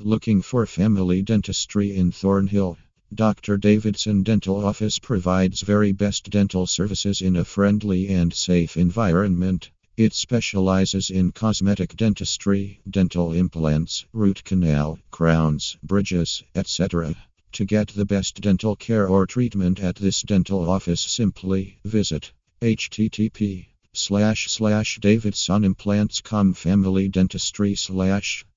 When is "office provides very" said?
4.66-5.92